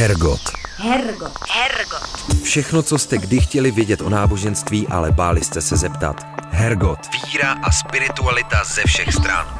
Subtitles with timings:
[0.00, 0.40] Hergot.
[0.76, 1.32] Hergot.
[1.50, 2.42] Hergot.
[2.42, 6.26] Všechno, co jste kdy chtěli vědět o náboženství, ale báli jste se zeptat.
[6.50, 6.98] Hergot.
[7.26, 9.58] Víra a spiritualita ze všech stran.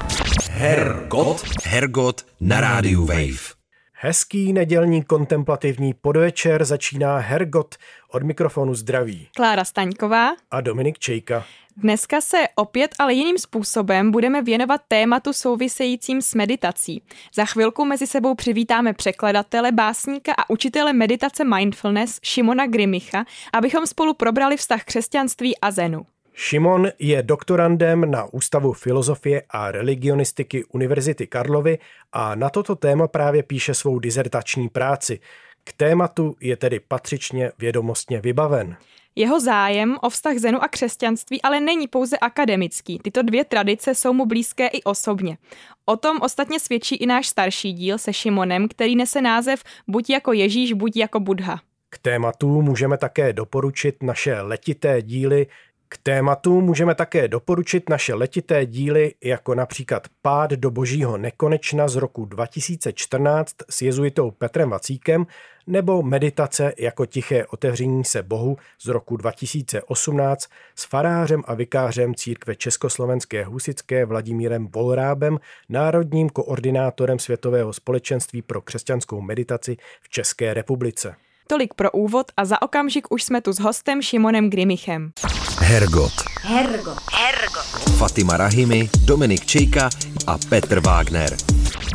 [0.51, 1.43] Hergot.
[1.65, 3.55] Hergot na rádiu Wave.
[3.93, 7.75] Hezký nedělní kontemplativní podvečer začíná Hergot
[8.13, 9.29] od mikrofonu zdraví.
[9.37, 11.45] Klára Staňková a Dominik Čejka.
[11.83, 17.03] Dneska se opět, ale jiným způsobem budeme věnovat tématu souvisejícím s meditací.
[17.35, 24.15] Za chvilku mezi sebou přivítáme překladatele, básníka a učitele meditace mindfulness Šimona Grimicha, abychom spolu
[24.15, 26.07] probrali vztah křesťanství a zenu.
[26.35, 31.79] Šimon je doktorandem na Ústavu filozofie a religionistiky Univerzity Karlovy
[32.13, 35.21] a na toto téma právě píše svou dizertační práci.
[35.65, 38.77] K tématu je tedy patřičně vědomostně vybaven.
[39.17, 42.99] Jeho zájem o vztah zenu a křesťanství ale není pouze akademický.
[42.99, 45.39] Tyto dvě tradice jsou mu blízké i osobně.
[45.85, 50.33] O tom ostatně svědčí i náš starší díl se Šimonem, který nese název Buď jako
[50.33, 51.61] Ježíš, buď jako Budha.
[51.91, 55.47] K tématu můžeme také doporučit naše letité díly
[55.93, 61.97] k tématu můžeme také doporučit naše letité díly, jako například Pád do božího nekonečna z
[61.97, 65.27] roku 2014 s jezuitou Petrem Vacíkem
[65.67, 72.57] nebo Meditace jako tiché otevření se Bohu z roku 2018 s farářem a vikářem církve
[72.57, 81.15] Československé husické Vladimírem Bolrábem, národním koordinátorem Světového společenství pro křesťanskou meditaci v České republice.
[81.51, 85.13] Tolik pro úvod a za okamžik už jsme tu s hostem Šimonem Grimichem.
[85.59, 86.13] Hergot.
[86.41, 86.99] Hergot.
[87.13, 87.97] Hergot.
[87.99, 89.91] Fatima Rahimi, Dominik Čejka
[90.27, 91.37] a Petr Wagner.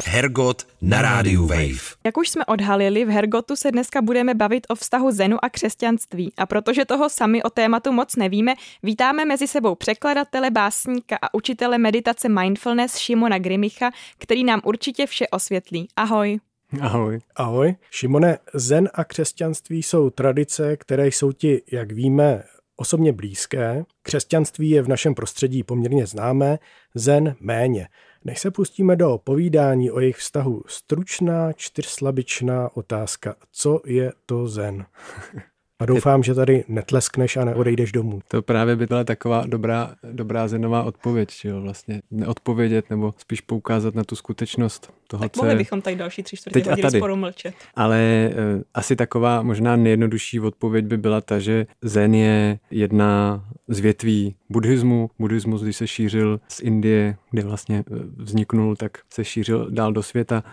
[0.05, 1.95] Hergot na rádiu Wave.
[2.03, 6.33] Jak už jsme odhalili, v Hergotu se dneska budeme bavit o vztahu Zenu a křesťanství.
[6.37, 8.53] A protože toho sami o tématu moc nevíme,
[8.83, 15.27] vítáme mezi sebou překladatele, básníka a učitele meditace mindfulness Šimona Grimicha, který nám určitě vše
[15.27, 15.87] osvětlí.
[15.95, 16.39] Ahoj.
[16.81, 17.19] Ahoj.
[17.35, 17.75] Ahoj.
[17.91, 22.43] Šimone, zen a křesťanství jsou tradice, které jsou ti, jak víme,
[22.75, 23.83] osobně blízké.
[24.01, 26.59] Křesťanství je v našem prostředí poměrně známé,
[26.95, 27.87] zen méně.
[28.23, 33.35] Než se pustíme do povídání o jejich vztahu, stručná čtyřslabičná otázka.
[33.51, 34.85] Co je to zen?
[35.79, 38.19] A doufám, že tady netleskneš a neodejdeš domů.
[38.27, 43.41] To právě by byla taková dobrá, dobrá zenová odpověď, že jo, vlastně neodpovědět nebo spíš
[43.41, 45.57] poukázat na tu skutečnost toho, tak co mohli je...
[45.57, 47.55] bychom tady další tři čtvrtě hodiny sporu mlčet.
[47.75, 48.31] Ale e,
[48.73, 55.09] asi taková možná nejjednodušší odpověď by byla ta, že zen je jedna z větví buddhismu.
[55.19, 60.03] Buddhismus, když se šířil z Indie, kde vlastně eh, vzniknul, tak se šířil dál do
[60.03, 60.43] světa,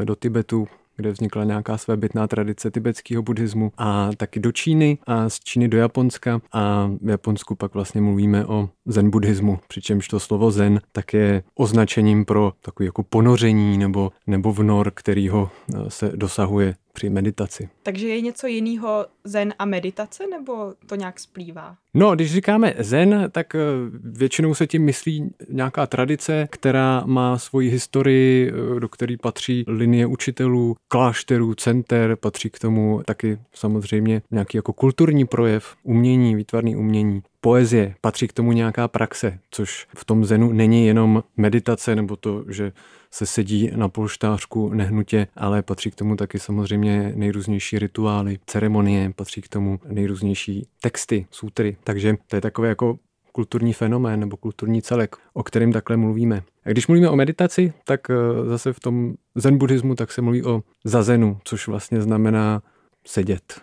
[0.00, 5.28] eh, do Tibetu, kde vznikla nějaká svébytná tradice tibetského buddhismu a taky do Číny a
[5.28, 6.40] z Číny do Japonska.
[6.52, 11.42] A v Japonsku pak vlastně mluvíme o zen buddhismu, přičemž to slovo zen tak je
[11.54, 17.68] označením pro takový jako ponoření nebo, nebo vnor, kterýho eh, se dosahuje při meditaci.
[17.82, 21.76] Takže je něco jiného zen a meditace, nebo to nějak splývá?
[21.94, 23.58] No, když říkáme zen, tak eh,
[24.04, 30.06] většinou se tím myslí nějaká tradice, která má svoji historii, eh, do které patří linie
[30.06, 37.22] učitelů, klášterů, center, patří k tomu taky samozřejmě nějaký jako kulturní projev, umění, výtvarný umění
[37.42, 42.44] poezie, patří k tomu nějaká praxe, což v tom zenu není jenom meditace nebo to,
[42.48, 42.72] že
[43.10, 49.42] se sedí na polštářku nehnutě, ale patří k tomu taky samozřejmě nejrůznější rituály, ceremonie, patří
[49.42, 51.76] k tomu nejrůznější texty, sutry.
[51.84, 52.98] Takže to je takové jako
[53.32, 56.42] kulturní fenomén nebo kulturní celek, o kterém takhle mluvíme.
[56.64, 58.14] A když mluvíme o meditaci, tak eh,
[58.48, 62.62] zase v tom zen buddhismu tak se mluví o zazenu, což vlastně znamená
[63.06, 63.60] sedět,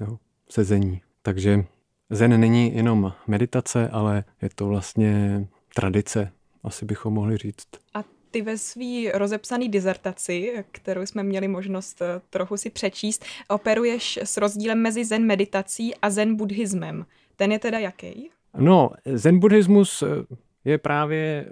[0.00, 1.00] jo, sezení.
[1.22, 1.64] Takže
[2.10, 5.44] zen není jenom meditace, ale je to vlastně
[5.74, 6.32] tradice,
[6.64, 7.66] asi bychom mohli říct.
[7.94, 14.16] A ty ve své rozepsané dizertaci, kterou jsme měli možnost eh, trochu si přečíst, operuješ
[14.16, 17.06] s rozdílem mezi zen meditací a zen buddhismem.
[17.36, 18.30] Ten je teda jaký?
[18.58, 20.06] No, zen buddhismus eh,
[20.64, 21.46] je právě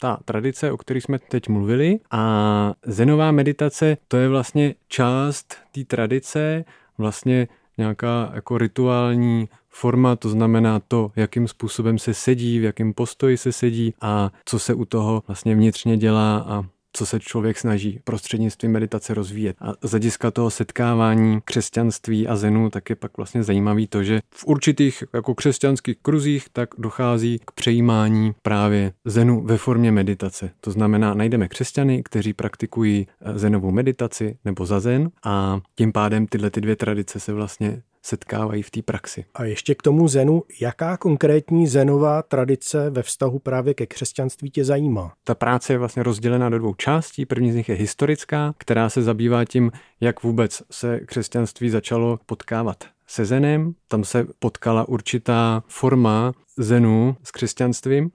[0.00, 5.84] ta tradice, o které jsme teď mluvili a zenová meditace, to je vlastně část té
[5.84, 6.64] tradice,
[6.98, 13.36] vlastně nějaká jako rituální forma, to znamená to, jakým způsobem se sedí, v jakém postoji
[13.36, 16.64] se sedí a co se u toho vlastně vnitřně dělá a
[16.96, 19.56] co se člověk snaží prostřednictvím meditace rozvíjet.
[19.60, 24.20] A z hlediska toho setkávání křesťanství a zenu tak je pak vlastně zajímavý to, že
[24.30, 30.50] v určitých jako křesťanských kruzích tak dochází k přejímání právě zenu ve formě meditace.
[30.60, 36.60] To znamená, najdeme křesťany, kteří praktikují zenovou meditaci nebo zazen a tím pádem tyhle ty
[36.60, 39.24] dvě tradice se vlastně setkávají v té praxi.
[39.34, 44.64] A ještě k tomu zenu, jaká konkrétní zenová tradice ve vztahu právě ke křesťanství tě
[44.64, 45.12] zajímá?
[45.24, 47.26] Ta práce je vlastně rozdělena do dvou částí.
[47.26, 52.84] První z nich je historická, která se zabývá tím, jak vůbec se křesťanství začalo potkávat
[53.06, 53.74] se zenem.
[53.88, 58.10] Tam se potkala určitá forma zenu s křesťanstvím,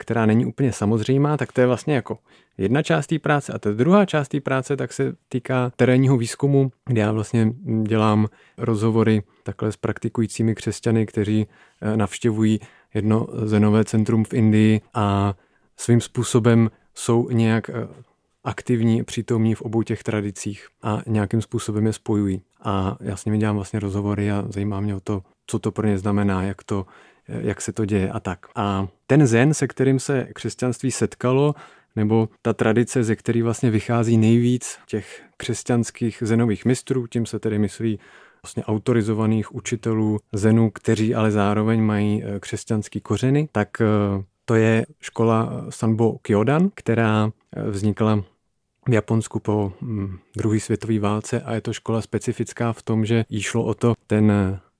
[0.00, 2.18] která není úplně samozřejmá, tak to je vlastně jako
[2.58, 6.72] jedna část té práce a ta druhá část té práce tak se týká terénního výzkumu,
[6.86, 7.52] kde já vlastně
[7.82, 8.26] dělám
[8.58, 11.46] rozhovory takhle s praktikujícími křesťany, kteří
[11.80, 12.60] eh, navštěvují
[12.94, 15.34] jedno zenové centrum v Indii a
[15.76, 17.88] svým způsobem jsou nějak eh,
[18.44, 22.42] aktivní, přítomní v obou těch tradicích a nějakým způsobem je spojují.
[22.62, 25.86] A já s nimi dělám vlastně rozhovory a zajímá mě o to, co to pro
[25.86, 26.86] ně znamená, jak, to,
[27.28, 28.46] jak se to děje a tak.
[28.56, 31.54] A ten zen, se kterým se křesťanství setkalo,
[31.96, 37.58] nebo ta tradice, ze který vlastně vychází nejvíc těch křesťanských zenových mistrů, tím se tedy
[37.58, 37.98] myslí
[38.42, 43.84] vlastně autorizovaných učitelů zenů, kteří ale zároveň mají eh, křesťanský kořeny, tak eh,
[44.44, 48.24] to je škola Sanbo Kyodan, která eh, vznikla
[48.88, 53.24] v Japonsku po hm, druhé světové válce a je to škola specifická v tom, že
[53.28, 54.32] jí šlo o to ten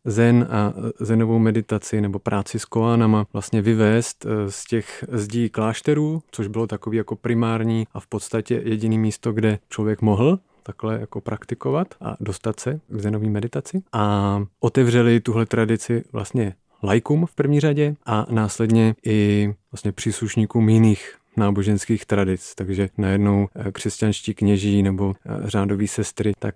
[0.04, 6.22] zen a zenovou meditaci nebo práci s koánama vlastně vyvést eh, z těch zdí klášterů,
[6.30, 11.20] což bylo takový jako primární a v podstatě jediný místo, kde člověk mohl takhle jako
[11.20, 13.82] praktikovat a dostat se k zenové meditaci.
[13.92, 21.14] A otevřeli tuhle tradici vlastně lajkům v první řadě a následně i vlastně příslušníkům jiných
[21.36, 26.54] náboženských tradic, takže najednou eh, křesťanští kněží nebo eh, řádoví sestry tak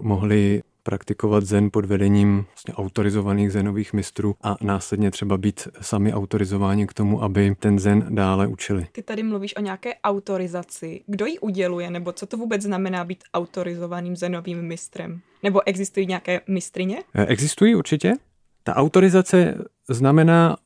[0.00, 6.86] mohli praktikovat zen pod vedením vlastně autorizovaných zenových mistrů a následně třeba být sami autorizováni
[6.86, 8.86] k tomu, aby ten zen dále učili.
[8.92, 11.00] Ty tady mluvíš o nějaké autorizaci.
[11.06, 15.20] Kdo ji uděluje, nebo co to vůbec znamená být autorizovaným zenovým mistrem?
[15.42, 17.02] Nebo existují nějaké mistrině?
[17.14, 18.12] Eh, existují určitě.
[18.62, 20.56] Ta autorizace znamená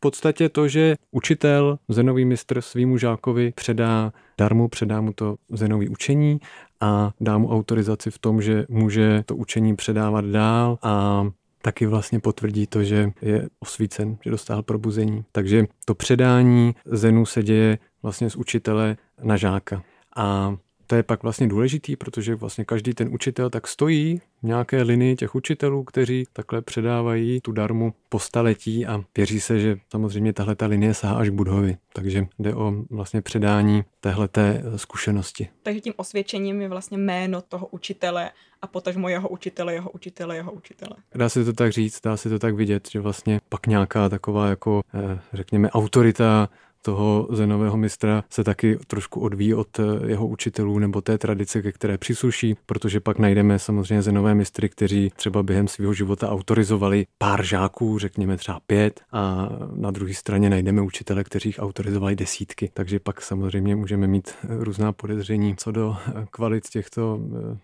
[0.00, 6.40] podstatě to, že učitel, zenový mistr svýmu žákovi předá darmu, předá mu to zenový učení
[6.80, 11.26] a dá mu autorizaci v tom, že může to učení předávat dál a
[11.62, 15.24] taky vlastně potvrdí to, že je osvícen, že dostal probuzení.
[15.32, 19.82] Takže to předání zenu se děje vlastně z učitele na žáka.
[20.16, 20.56] A
[20.90, 25.16] to je pak vlastně důležitý, protože vlastně každý ten učitel tak stojí v nějaké linii
[25.16, 30.56] těch učitelů, kteří takhle předávají tu darmu po staletí a věří se, že samozřejmě tahle
[30.56, 31.76] ta linie sahá až k Budhovi.
[31.92, 35.48] Takže jde o vlastně předání téhleté zkušenosti.
[35.62, 38.30] Takže tím osvědčením je vlastně jméno toho učitele
[38.62, 40.96] a potažmo jeho učitele, jeho učitele, jeho učitele.
[41.14, 44.48] Dá se to tak říct, dá se to tak vidět, že vlastně pak nějaká taková
[44.48, 46.48] jako, eh, řekněme, autorita
[46.82, 51.72] toho zenového mistra se taky trošku odvíjí od eh, jeho učitelů nebo té tradice, ke
[51.72, 57.44] které přísluší, protože pak najdeme samozřejmě zenové mistry, kteří třeba během svého života autorizovali pár
[57.44, 62.70] žáků, řekněme třeba pět, a na druhé straně najdeme učitele, kteří jich autorizovali desítky.
[62.74, 67.20] Takže pak samozřejmě můžeme mít eh, různá podezření co do eh, kvalit těchto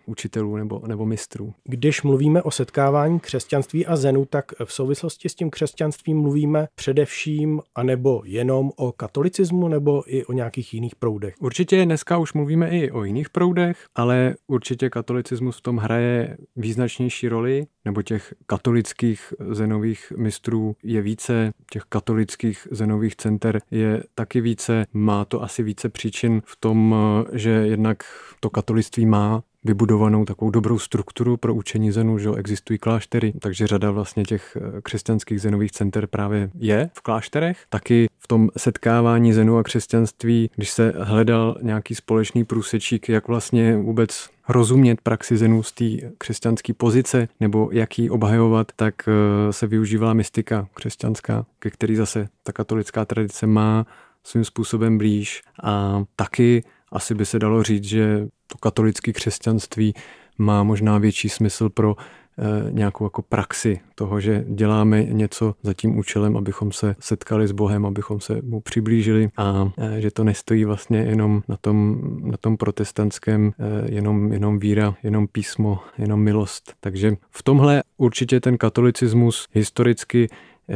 [0.07, 1.55] učitelů nebo, nebo mistrů.
[1.65, 7.61] Když mluvíme o setkávání křesťanství a zenu, tak v souvislosti s tím křesťanstvím mluvíme především
[7.75, 11.35] anebo jenom o katolicismu nebo i o nějakých jiných proudech?
[11.41, 17.29] Určitě dneska už mluvíme i o jiných proudech, ale určitě katolicismus v tom hraje význačnější
[17.29, 24.87] roli, nebo těch katolických zenových mistrů je více, těch katolických zenových center je taky více,
[24.93, 26.95] má to asi více příčin v tom,
[27.33, 28.05] že jednak
[28.41, 33.91] to katolictví má vybudovanou takovou dobrou strukturu pro učení zenu, že existují kláštery, takže řada
[33.91, 37.65] vlastně těch eh, křesťanských zenových center právě je v klášterech.
[37.69, 43.77] Taky v tom setkávání zenu a křesťanství, když se hledal nějaký společný průsečík, jak vlastně
[43.77, 45.85] vůbec rozumět praxi zenů z té
[46.19, 52.29] křesťanské pozice nebo jak ji obhajovat, tak eh, se využívala mystika křesťanská, ke který zase
[52.43, 53.87] ta katolická tradice má
[54.25, 59.95] svým způsobem blíž a taky asi by se dalo říct, že to katolické křesťanství
[60.39, 65.99] má možná větší smysl pro e, nějakou jako praxi toho, že děláme něco za tím
[65.99, 70.65] účelem, abychom se setkali s Bohem, abychom se mu přiblížili a e, že to nestojí
[70.65, 76.75] vlastně jenom na tom, na tom protestantském, e, jenom, jenom víra, jenom písmo, jenom milost.
[76.81, 80.29] Takže v tomhle určitě ten katolicismus historicky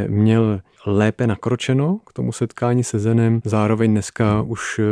[0.08, 3.40] měl lépe nakročeno k tomu setkání se Zenem.
[3.44, 4.84] Zároveň dneska už eh,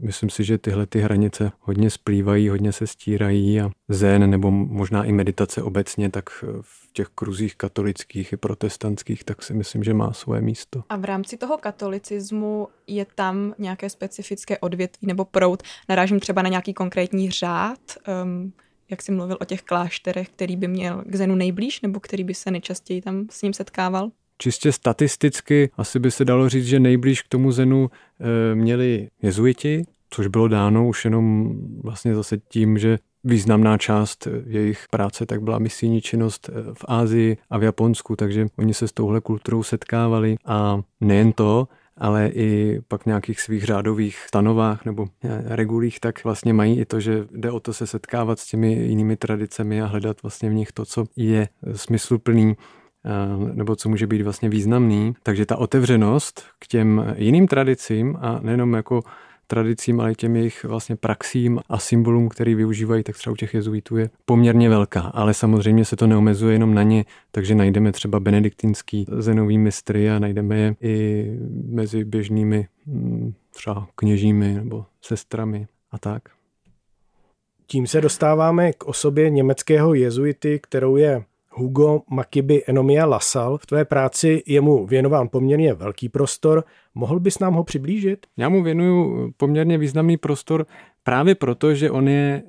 [0.00, 5.04] myslím si, že tyhle ty hranice hodně splývají, hodně se stírají a Zen nebo možná
[5.04, 10.12] i meditace obecně, tak v těch kruzích katolických i protestantských, tak si myslím, že má
[10.12, 10.82] svoje místo.
[10.88, 15.62] A v rámci toho katolicismu je tam nějaké specifické odvětví nebo proud?
[15.88, 17.80] Narážím třeba na nějaký konkrétní řád,
[18.24, 18.52] um,
[18.90, 22.34] jak jsi mluvil o těch klášterech, který by měl k Zenu nejblíž, nebo který by
[22.34, 24.10] se nejčastěji tam s ním setkával?
[24.42, 29.84] Čistě statisticky asi by se dalo říct, že nejblíž k tomu Zenu e, měli jezuiti,
[30.10, 35.58] což bylo dáno už jenom vlastně zase tím, že významná část jejich práce tak byla
[35.58, 40.36] misijní činnost eh, v Ázii a v Japonsku, takže oni se s touhle kulturou setkávali
[40.44, 46.52] a nejen to, ale i pak nějakých svých řádových stanovách nebo eh, regulích, tak vlastně
[46.52, 50.22] mají i to, že jde o to se setkávat s těmi jinými tradicemi a hledat
[50.22, 52.56] vlastně v nich to, co je smysluplný.
[52.58, 52.81] eh,
[53.52, 55.14] nebo co může být vlastně významný.
[55.22, 59.02] Takže ta otevřenost k těm jiným tradicím a nejenom jako
[59.46, 63.54] tradicím, ale i těm jejich vlastně praxím a symbolům, který využívají, tak třeba u těch
[63.54, 65.00] jezuitů je poměrně velká.
[65.00, 70.18] Ale samozřejmě se to neomezuje jenom na ně, takže najdeme třeba benediktinský zenový mistry a
[70.18, 71.26] najdeme je i
[71.64, 76.22] mezi běžnými mm, třeba kněžími nebo sestrami a tak.
[77.66, 83.58] Tím se dostáváme k osobě německého jezuity, kterou je Hugo Makiby Enomia Lasal.
[83.58, 86.64] V tvé práci je mu věnován poměrně velký prostor.
[86.94, 88.26] Mohl bys nám ho přiblížit?
[88.36, 90.66] Já mu věnuju poměrně významný prostor
[91.02, 92.42] právě proto, že on je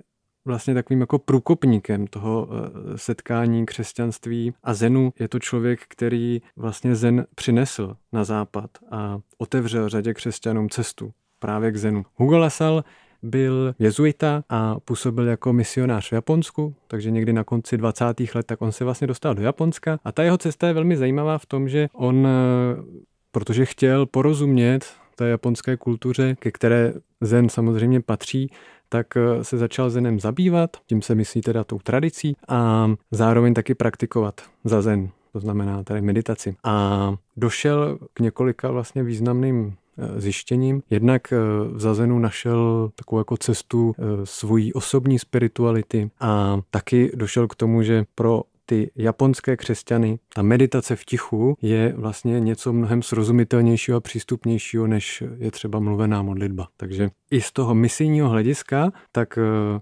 [0.45, 5.13] vlastně takovým jako průkopníkem toho eh, setkání křesťanství a Zenu.
[5.19, 11.71] Je to člověk, který vlastně Zen přinesl na západ a otevřel řadě křesťanům cestu právě
[11.71, 12.05] k Zenu.
[12.15, 12.83] Hugo Lasal
[13.23, 18.05] byl jezuita a působil jako misionář v Japonsku, takže někdy na konci 20.
[18.35, 21.37] let tak on se vlastně dostal do Japonska a ta jeho cesta je velmi zajímavá
[21.37, 22.83] v tom, že on, eh,
[23.31, 28.51] protože chtěl porozumět té japonské kultuře, ke které zen samozřejmě patří,
[28.89, 33.75] tak eh, se začal zenem zabývat, tím se myslí teda tou tradicí a zároveň taky
[33.75, 36.55] praktikovat za zen, to znamená tady meditaci.
[36.63, 39.75] A došel k několika vlastně významným
[40.17, 40.83] zjištěním.
[40.89, 41.37] Jednak eh,
[41.71, 47.83] v Zazenu našel takovou jako cestu eh, svojí osobní spirituality a taky došel k tomu,
[47.83, 54.01] že pro ty japonské křesťany, ta meditace v tichu je vlastně něco mnohem srozumitelnějšího a
[54.01, 56.67] přístupnějšího, než je třeba mluvená modlitba.
[56.77, 59.39] Takže i z toho misijního hlediska tak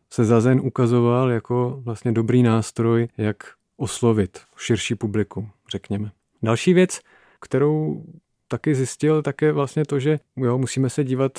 [0.10, 3.38] se Zazen ukazoval jako vlastně dobrý nástroj, jak
[3.78, 6.12] oslovit širší publikum, řekněme.
[6.44, 7.00] Další věc,
[7.40, 8.04] kterou
[8.52, 11.32] taky zjistil také vlastně to, že jo, musíme se dívat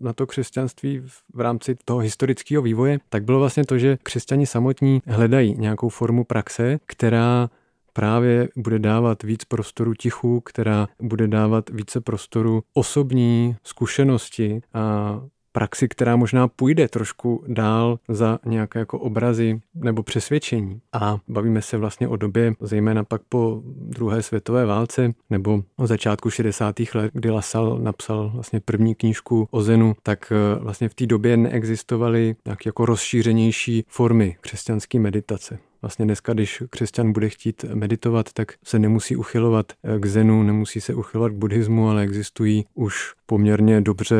[0.00, 1.00] na to křesťanství
[1.34, 6.24] v rámci toho historického vývoje, tak bylo vlastně to, že křesťani samotní hledají nějakou formu
[6.24, 7.50] praxe, která
[7.92, 15.14] právě bude dávat víc prostoru tichu, která bude dávat více prostoru osobní zkušenosti a
[15.52, 20.80] praxi, která možná půjde trošku dál za nějaké jako obrazy nebo přesvědčení.
[20.92, 26.30] A bavíme se vlastně o době, zejména pak po druhé světové válce nebo o začátku
[26.30, 26.76] 60.
[26.94, 31.36] let, kdy Lasal napsal vlastně první knížku o Zenu, tak eh, vlastně v té době
[31.36, 35.58] neexistovaly nějaké jako rozšířenější formy křesťanské meditace.
[35.82, 40.94] Vlastně dneska, když křesťan bude chtít meditovat, tak se nemusí uchylovat k zenu, nemusí se
[40.94, 44.16] uchylovat k buddhismu, ale existují už poměrně dobře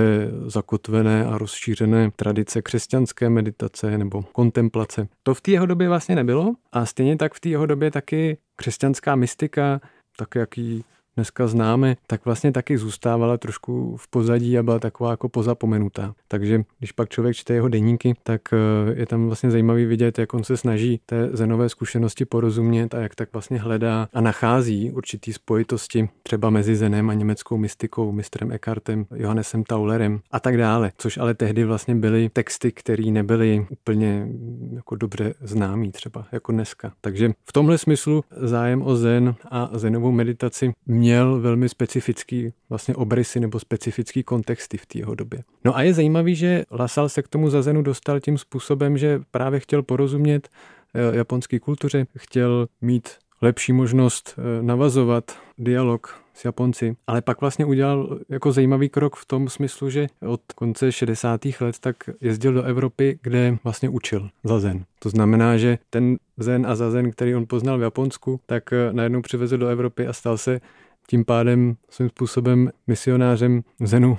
[0.46, 5.08] zakotvené a rozšířené tradice křesťanské meditace nebo kontemplace.
[5.22, 8.38] To v té jeho době vlastně nebylo a stejně tak v té jeho době taky
[8.56, 9.80] křesťanská mystika,
[10.16, 10.82] tak jak ji
[11.20, 16.14] dneska známe, tak vlastně taky zůstávala trošku v pozadí a byla taková jako pozapomenutá.
[16.28, 18.56] Takže když pak člověk čte jeho deníky, tak eh,
[19.00, 23.14] je tam vlastně zajímavý vidět, jak on se snaží té zenové zkušenosti porozumět a jak
[23.14, 29.06] tak vlastně hledá a nachází určitý spojitosti třeba mezi zenem a německou mystikou, mistrem Eckhartem,
[29.14, 34.28] Johannesem Taulerem a tak dále, což ale tehdy vlastně byly texty, které nebyly úplně
[34.74, 36.92] jako dobře známý třeba jako dneska.
[37.00, 40.72] Takže v tomhle smyslu zájem o zen a zenovou meditaci
[41.10, 45.42] měl velmi specifický vlastně obrysy nebo specifický kontexty v té jeho době.
[45.64, 49.60] No a je zajímavý, že Lasal se k tomu zazenu dostal tím způsobem, že právě
[49.60, 50.48] chtěl porozumět
[50.94, 53.08] eh, japonské kultuře, chtěl mít
[53.42, 59.26] lepší možnost eh, navazovat dialog s Japonci, ale pak vlastně udělal jako zajímavý krok v
[59.26, 61.40] tom smyslu, že od konce 60.
[61.60, 64.84] let tak jezdil do Evropy, kde vlastně učil za zen.
[64.98, 69.22] To znamená, že ten zen a zazen, který on poznal v Japonsku, tak eh, najednou
[69.22, 70.60] přivezl do Evropy a stal se
[71.10, 74.14] tím pádem svým způsobem misionářem Zenu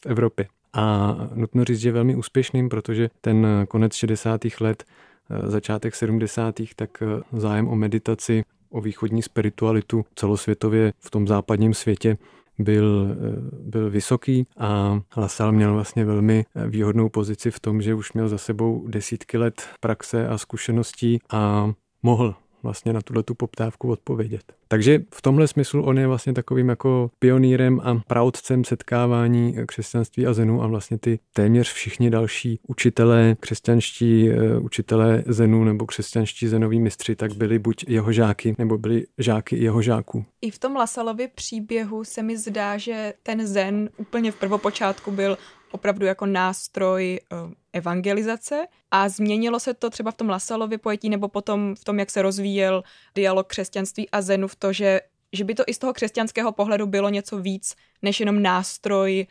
[0.00, 0.46] v Evropě.
[0.72, 4.40] A nutno říct, že velmi úspěšným, protože ten konec 60.
[4.60, 4.84] let,
[5.30, 6.74] eh, začátek 70.
[6.76, 12.18] tak eh, zájem o meditaci, o východní spiritualitu celosvětově v tom západním světě
[12.58, 13.16] byl, eh,
[13.62, 18.38] byl vysoký a Lasal měl vlastně velmi výhodnou pozici v tom, že už měl za
[18.38, 21.72] sebou desítky let praxe a zkušeností a
[22.02, 24.52] mohl vlastně na tuhle tu poptávku odpovědět.
[24.68, 30.32] Takže v tomhle smyslu on je vlastně takovým jako pionýrem a praotcem setkávání křesťanství a
[30.32, 36.80] zenu a vlastně ty téměř všichni další učitelé, křesťanští eh, učitelé zenu nebo křesťanští zenoví
[36.80, 40.24] mistři, tak byli buď jeho žáky nebo byli žáky jeho žáků.
[40.40, 45.38] I v tom Lasalově příběhu se mi zdá, že ten zen úplně v prvopočátku byl
[45.70, 47.36] opravdu jako nástroj eh,
[47.76, 52.10] evangelizace a změnilo se to třeba v tom Lasalově pojetí nebo potom v tom, jak
[52.10, 52.82] se rozvíjel
[53.14, 55.00] dialog křesťanství a zenu v to, že,
[55.32, 59.26] že by to i z toho křesťanského pohledu bylo něco víc než jenom nástroj,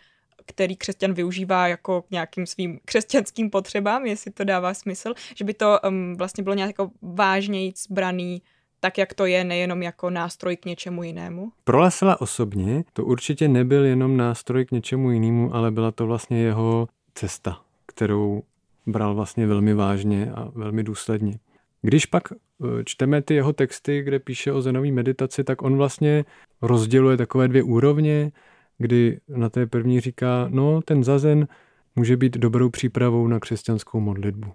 [0.45, 5.53] který křesťan využívá jako k nějakým svým křesťanským potřebám, jestli to dává smysl, že by
[5.53, 8.41] to um, vlastně bylo nějak jako vážnějíc braný
[8.79, 11.51] tak, jak to je, nejenom jako nástroj k něčemu jinému?
[11.63, 16.41] Pro Lasela osobně to určitě nebyl jenom nástroj k něčemu jinému, ale byla to vlastně
[16.41, 17.61] jeho cesta,
[17.95, 18.43] kterou
[18.85, 21.39] bral vlastně velmi vážně a velmi důsledně.
[21.81, 22.35] Když pak e,
[22.83, 26.25] čteme ty jeho texty, kde píše o zenové meditaci, tak on vlastně
[26.61, 28.31] rozděluje takové dvě úrovně,
[28.77, 31.47] kdy na té první říká, no ten zazen
[31.95, 34.51] může být dobrou přípravou na křesťanskou modlitbu.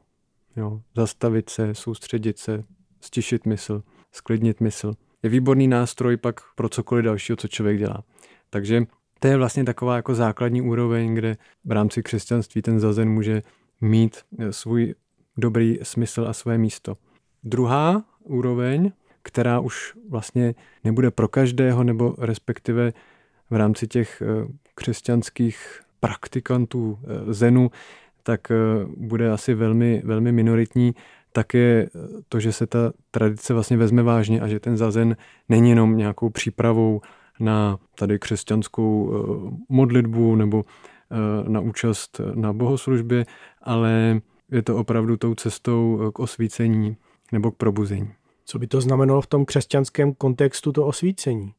[0.57, 2.65] Jo, zastavit se, soustředit se,
[3.01, 3.83] stišit mysl
[4.13, 4.93] sklidnit mysl.
[5.23, 8.05] Je výborný nástroj pak pro cokoliv dalšího, co člověk dělá.
[8.51, 8.83] Takže
[9.21, 13.43] to je vlastně taková jako základní úroveň, kde v rámci křesťanství ten zazen může
[13.81, 14.95] mít eh, svůj
[15.37, 16.97] dobrý smysl a své místo.
[17.45, 22.93] Druhá úroveň, která už vlastně nebude pro každého, nebo respektive
[23.51, 27.71] v rámci těch eh, křesťanských praktikantů eh, zenu,
[28.23, 28.53] tak
[28.97, 30.95] bude asi velmi, velmi minoritní,
[31.33, 31.91] tak je
[32.29, 35.17] to, že se ta tradice vlastně vezme vážně a že ten zazen
[35.49, 37.01] není jenom nějakou přípravou
[37.41, 43.27] na tady křesťanskou eh, modlitbu nebo eh, na účast na bohoslužbě,
[43.63, 44.21] ale
[44.51, 46.97] je to opravdu tou cestou eh, k osvícení
[47.33, 48.11] nebo k probuzení.
[48.45, 51.55] Co by to znamenalo v tom křesťanském kontextu to osvícení?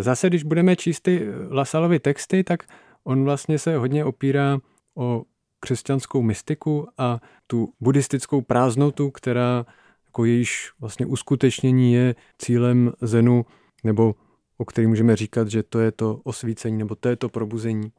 [0.00, 2.62] Zase, když budeme číst ty Lasalovy texty, tak
[3.04, 4.58] on vlastně se hodně opírá
[4.94, 5.22] o
[5.60, 9.66] křesťanskou mystiku a tu buddhistickou prázdnotu, která
[10.06, 13.46] jako jejíž vlastně uskutečnění je cílem zenu,
[13.84, 14.14] nebo
[14.58, 17.92] o který můžeme říkat, že to je to osvícení, nebo to je to probuzení,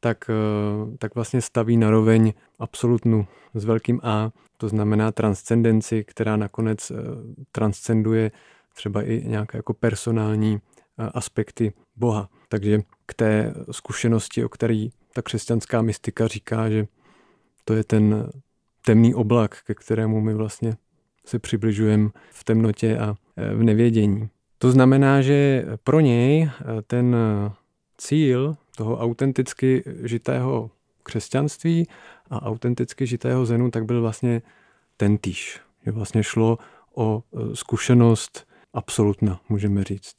[0.00, 6.90] tak, eh, tak vlastně staví naroveň absolutnu s velkým A, to znamená transcendenci, která nakonec
[6.90, 6.94] eh,
[7.52, 8.30] transcenduje
[8.74, 10.58] třeba i nějaké jako personální
[10.98, 12.28] eh, aspekty Boha.
[12.48, 16.86] Takže k té zkušenosti, o které ta křesťanská mystika říká, že
[17.64, 18.30] to je ten
[18.84, 20.76] temný oblak, ke kterému my vlastně
[21.26, 23.14] se přibližujeme v temnotě a
[23.54, 24.28] v nevědění.
[24.62, 26.50] To znamená, že pro něj e,
[26.86, 27.16] ten
[27.98, 30.70] cíl toho autenticky žitého
[31.02, 31.88] křesťanství
[32.30, 34.42] a autenticky žitého zenu, tak byl vlastně
[34.96, 35.60] ten týž.
[35.84, 36.58] Že vlastně šlo
[36.94, 40.16] o e, zkušenost absolutna, můžeme říct.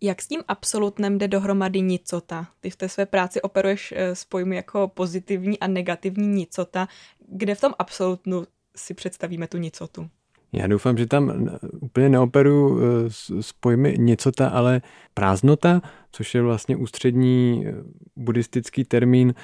[0.00, 2.46] Jak s tím absolutnem jde dohromady nicota?
[2.60, 6.88] Ty v té své práci operuješ eh, s pojmy jako pozitivní a negativní nicota.
[7.28, 8.44] Kde v tom absolutnu
[8.76, 10.10] si představíme tu nicotu?
[10.54, 11.48] Já doufám, že tam
[11.80, 14.82] úplně neoperu eh, s pojmy nicota, ale
[15.14, 17.72] prázdnota, což je vlastně ústřední eh,
[18.16, 19.34] buddhistický termín,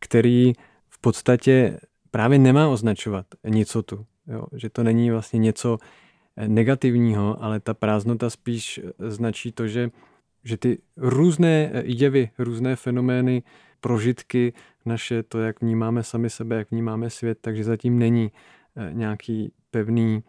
[0.00, 0.52] který
[0.88, 4.06] v podstatě právě nemá označovat nicotu.
[4.26, 4.44] Jo?
[4.52, 5.78] Že to není vlastně něco
[6.46, 9.90] negativního, ale ta prázdnota spíš značí to, že,
[10.44, 13.42] že ty různé jevy, různé fenomény,
[13.80, 14.52] prožitky
[14.84, 18.30] naše, to, jak vnímáme sami sebe, jak vnímáme svět, takže zatím není
[18.92, 20.22] nějaký pevný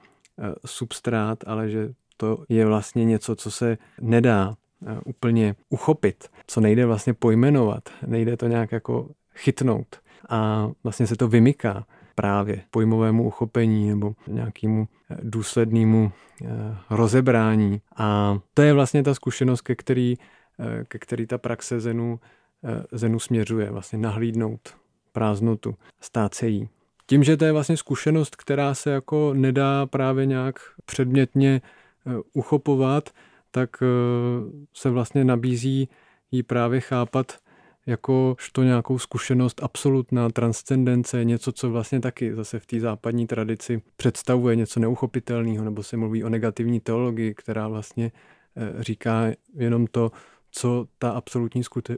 [0.65, 4.56] substrát, ale že to je vlastně něco, co se nedá
[4.88, 11.15] eh, úplně uchopit, co nejde vlastně pojmenovat, nejde to nějak jako chytnout a vlastně se
[11.15, 16.48] to vymyká právě pojmovému uchopení nebo nějakému eh, důslednému eh,
[16.89, 17.82] rozebrání.
[17.96, 20.17] A to je vlastně ta zkušenost, ke který,
[20.60, 22.19] eh, ke který ta praxe Zenu,
[22.91, 24.78] Zenu směřuje, vlastně nahlídnout
[25.12, 26.69] prázdnotu, stát se jí.
[27.06, 31.62] Tím, že to je vlastně zkušenost, která se jako nedá právě nějak předmětně
[32.34, 33.10] uchopovat,
[33.52, 33.70] tak
[34.74, 35.89] se vlastně nabízí
[36.32, 37.38] jí právě chápat
[37.86, 44.56] jakožto nějakou zkušenost absolutná transcendence, něco, co vlastně taky zase v té západní tradici představuje
[44.56, 48.12] něco neuchopitelného, nebo se mluví o negativní teologii, která vlastně
[48.58, 50.12] eh, říká jenom to,
[50.52, 51.98] co ta absolutní skute,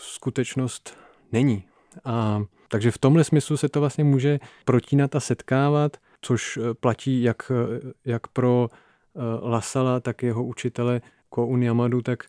[0.00, 0.96] skutečnost
[1.32, 1.64] není.
[2.04, 7.22] A takže v tomhle smyslu se to vlastně může protínat a setkávat, což eh, platí
[7.22, 8.68] jak, eh, jak pro
[9.42, 12.24] Lasala, tak jeho učitele Koun Yamadu, tak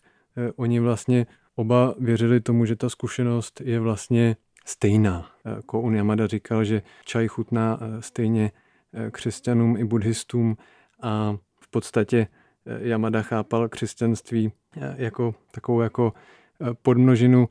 [0.56, 1.26] oni vlastně
[1.56, 5.30] Oba věřili tomu, že ta zkušenost je vlastně stejná.
[5.66, 8.52] Koun Yamada říkal, že čaj chutná eh, stejně
[8.92, 10.56] eh, křesťanům i buddhistům
[11.02, 11.36] a
[11.70, 12.26] podstatě
[12.80, 14.52] Yamada chápal křesťanství
[14.96, 16.12] jako takovou jako
[16.82, 17.48] podmnožinu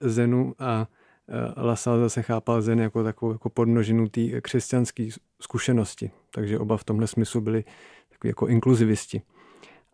[0.00, 0.86] Zenu a
[1.56, 5.08] Lasal zase chápal Zen jako takovou jako podmnožinu té křesťanské
[5.42, 6.10] zkušenosti.
[6.34, 7.64] Takže oba v tomhle smyslu byli
[8.10, 9.22] takový jako inkluzivisti.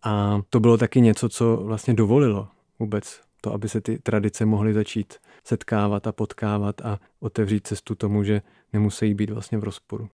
[0.03, 4.75] A to bylo taky něco, co vlastně dovolilo vůbec to, aby se ty tradice mohly
[4.75, 10.09] začít setkávat a potkávat a otevřít cestu tomu, že nemusí být vlastně v rozporu.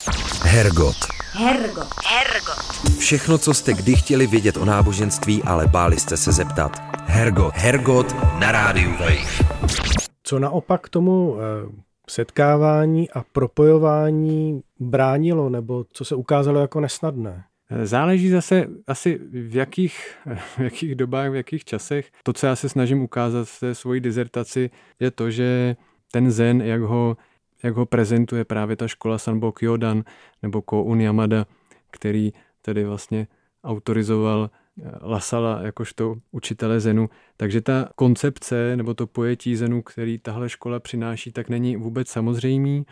[0.43, 0.97] Hergot.
[1.33, 1.89] Hergot.
[2.07, 2.99] Hergot.
[2.99, 6.79] Všechno, co jste kdy chtěli vědět o náboženství, ale báli jste se zeptat.
[7.07, 7.55] Hergot.
[7.55, 10.00] Hergot na rádiu Wave.
[10.31, 11.73] Co naopak tomu eh,
[12.11, 17.45] setkávání a propojování bránilo, nebo co se ukázalo jako nesnadné?
[17.83, 20.17] Záleží zase asi v jakých,
[20.57, 22.11] v jakých dobách, v jakých časech.
[22.23, 25.77] To, co já se snažím ukázat v té svojí dizertaci, je to, že
[26.13, 27.17] ten zen, jak ho,
[27.63, 30.05] jak ho prezentuje právě ta škola Sanbo Kyodan
[30.43, 31.47] nebo Ko Yamada,
[31.91, 33.27] který tedy vlastně
[33.65, 34.60] autorizoval eh,
[35.01, 37.11] Lasala jakožto učitele Zenu.
[37.37, 42.87] Takže ta koncepce nebo to pojetí Zenu, který tahle škola přináší, tak není vůbec samozřejmý,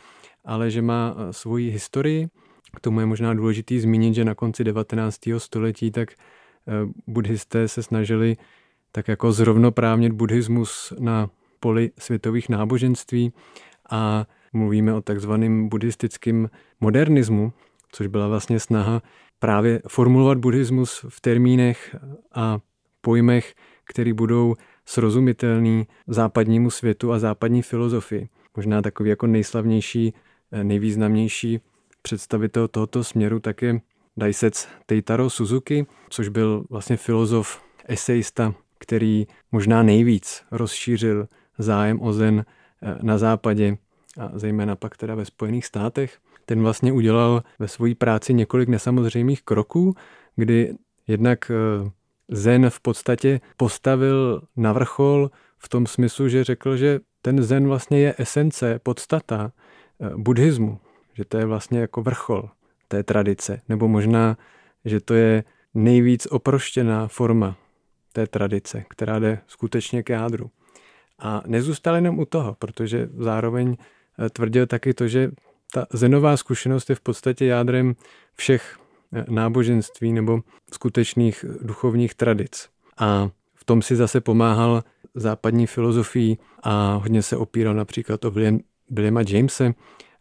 [0.44, 2.29] ale že má eh, svoji historii,
[2.77, 5.18] k tomu je možná důležitý zmínit, že na konci 19.
[5.38, 6.72] století tak eh,
[7.07, 8.37] buddhisté se snažili
[8.92, 13.33] tak jako zrovnoprávnit buddhismus na poli světových náboženství
[13.90, 17.53] a mluvíme o takzvaném buddhistickém modernismu,
[17.92, 19.03] což byla vlastně snaha
[19.38, 21.96] právě formulovat buddhismus v termínech
[22.35, 22.59] a
[23.01, 28.29] pojmech, které budou srozumitelný západnímu světu a západní filozofii.
[28.57, 30.14] Možná takový jako nejslavnější,
[30.53, 31.61] eh, nejvýznamnější
[32.03, 33.81] představitel tohoto směru tak je
[34.16, 42.44] Daisec Teitaro Suzuki, což byl vlastně filozof, esejista, který možná nejvíc rozšířil zájem o zen
[42.83, 43.77] eh, na západě
[44.18, 46.18] a zejména pak teda ve Spojených státech.
[46.48, 49.94] Ten vlastně udělal ve své práci několik nesamozřejmých kroků,
[50.37, 50.74] kdy
[51.06, 51.90] jednak eh,
[52.28, 58.00] zen v podstatě postavil na vrchol v tom smyslu, že řekl, že ten zen vlastně
[58.00, 59.52] je esence, podstata
[60.00, 60.78] eh, buddhismu
[61.18, 62.50] že to je vlastně jako vrchol
[62.88, 64.37] té tradice, nebo možná,
[64.84, 67.56] že to je nejvíc oproštěná forma
[68.12, 70.50] té tradice, která jde skutečně k jádru.
[71.18, 73.76] A nezůstal jenom u toho, protože zároveň
[74.18, 75.30] eh, tvrdil taky to, že
[75.72, 77.94] ta zenová zkušenost je v podstatě jádrem
[78.35, 78.78] všech
[79.12, 80.40] eh, náboženství nebo
[80.72, 82.68] skutečných duchovních tradic.
[82.98, 88.59] A v tom si zase pomáhal západní filozofii a hodně se opíral například o William,
[88.90, 89.74] Williama Jamese,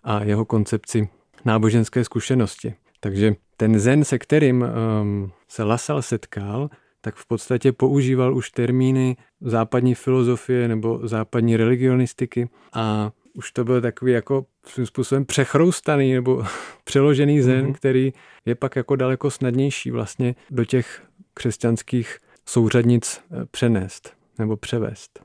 [0.03, 1.09] a jeho koncepci
[1.45, 2.73] náboženské zkušenosti.
[2.99, 6.69] Takže ten zen, se kterým um, se Lasal setkal,
[7.01, 13.81] tak v podstatě používal už termíny západní filozofie nebo západní religionistiky a už to byl
[13.81, 16.43] takový jako svým způsobem přechroustaný nebo
[16.83, 17.73] přeložený zen, mm-hmm.
[17.73, 18.13] který
[18.45, 25.19] je pak jako daleko snadnější vlastně do těch křesťanských souřadnic eh, přenést nebo převést.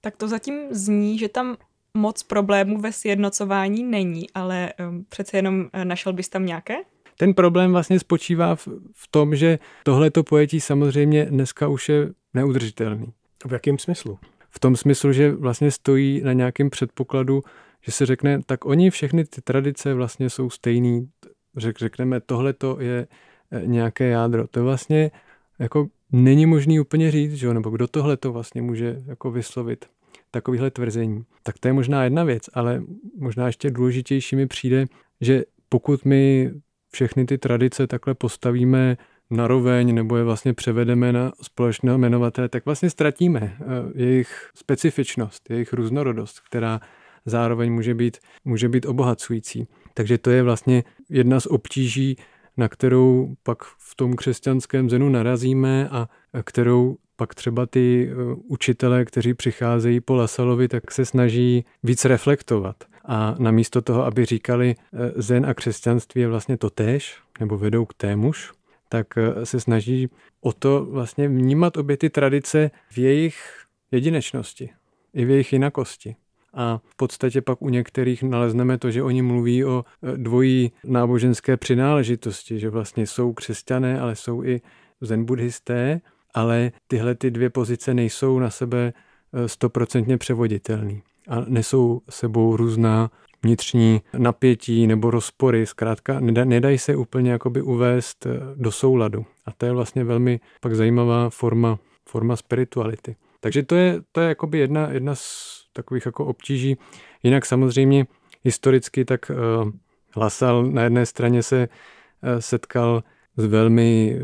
[0.00, 1.56] Tak to zatím zní, že tam
[1.94, 6.74] moc problémů ve sjednocování není, ale um, přece jenom uh, našel bys tam nějaké?
[7.16, 13.12] Ten problém vlastně spočívá v, v tom, že tohleto pojetí samozřejmě dneska už je neudržitelný.
[13.46, 14.18] V jakém smyslu?
[14.54, 17.42] V tom smyslu, že vlastně stojí na nějakém předpokladu,
[17.82, 21.08] že se řekne, tak oni všechny ty tradice vlastně jsou stejný.
[21.56, 23.06] Řek, řekneme, tohleto je
[23.50, 24.46] e, nějaké jádro.
[24.46, 25.10] To vlastně
[25.58, 27.54] jako není možný úplně říct, že?
[27.54, 29.84] nebo kdo tohle to vlastně může jako vyslovit
[30.30, 31.24] takovýhle tvrzení.
[31.42, 32.82] Tak to je možná jedna věc, ale
[33.18, 34.86] možná ještě důležitější mi přijde,
[35.20, 36.50] že pokud my
[36.92, 38.96] všechny ty tradice takhle postavíme
[39.32, 43.64] naroveň nebo je vlastně převedeme na společného jmenovatele, tak vlastně ztratíme eh,
[43.94, 46.80] jejich specifičnost, jejich různorodost, která
[47.26, 49.66] zároveň může být, může být obohacující.
[49.94, 52.16] Takže to je vlastně jedna z obtíží,
[52.56, 56.08] na kterou pak v tom křesťanském zenu narazíme a
[56.44, 58.14] kterou pak třeba ty eh,
[58.48, 62.76] učitelé, kteří přicházejí po Lasalovi, tak se snaží víc reflektovat.
[63.04, 67.84] A namísto toho, aby říkali eh, zen a křesťanství je vlastně to též, nebo vedou
[67.84, 68.52] k témuž,
[68.92, 70.08] tak eh, se snaží
[70.40, 74.70] o to vlastně vnímat obě ty tradice v jejich jedinečnosti,
[75.14, 76.16] i v jejich jinakosti.
[76.54, 79.84] A v podstatě pak u některých nalezneme to, že oni mluví o
[80.16, 84.60] dvojí náboženské přináležitosti, že vlastně jsou křesťané, ale jsou i
[85.00, 86.00] zen buddhisté
[86.34, 88.92] ale tyhle ty dvě pozice nejsou na sebe
[89.32, 93.10] eh, stoprocentně převoditelný a nesou sebou různá
[93.42, 99.26] vnitřní napětí nebo rozpory, zkrátka nedají se úplně jakoby uvést eh, do souladu.
[99.46, 101.78] A to je vlastně velmi pak zajímavá forma,
[102.08, 103.16] forma spirituality.
[103.40, 106.76] Takže to je, to je jakoby jedna, jedna z takových jako obtíží.
[107.22, 108.06] Jinak samozřejmě
[108.44, 109.70] historicky tak uh,
[110.16, 113.02] Lasal na jedné straně se uh, setkal
[113.36, 114.20] s velmi